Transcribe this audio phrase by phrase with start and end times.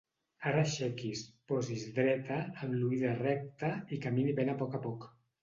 [0.51, 1.21] Ara aixequi's,
[1.51, 5.09] posi's dreta, amb l'oïda recta i camini ben a poc a poc.